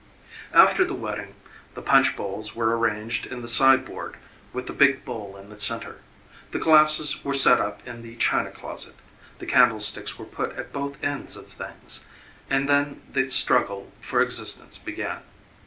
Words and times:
After 0.55 0.83
the 0.83 0.95
wedding 0.95 1.35
the 1.75 1.81
punch 1.83 2.15
bowls 2.15 2.55
were 2.55 2.75
arranged 2.75 3.27
in 3.27 3.43
the 3.43 3.47
sideboard 3.47 4.17
with 4.51 4.65
the 4.65 4.73
big 4.73 5.05
bowl 5.05 5.37
in 5.37 5.49
the 5.49 5.59
centre; 5.59 5.97
the 6.49 6.57
glasses 6.57 7.23
were 7.23 7.35
set 7.35 7.61
up 7.61 7.87
in 7.87 8.01
the 8.01 8.15
china 8.15 8.49
closet; 8.49 8.95
the 9.37 9.45
candlesticks 9.45 10.17
were 10.17 10.25
put 10.25 10.53
at 10.55 10.73
both 10.73 10.97
ends 11.03 11.35
of 11.35 11.49
things 11.49 12.07
and 12.49 12.67
then 12.67 13.03
the 13.13 13.29
struggle 13.29 13.91
for 14.01 14.23
existence 14.23 14.79
began. 14.79 15.21